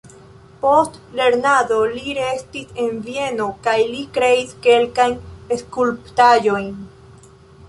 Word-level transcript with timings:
Post 0.61 0.95
lernado 1.19 1.77
li 1.91 2.15
restis 2.19 2.71
en 2.85 2.97
Vieno 3.09 3.51
kaj 3.69 3.77
li 3.93 4.01
kreis 4.17 4.57
kelkajn 4.65 5.15
skulptaĵojn. 5.63 6.71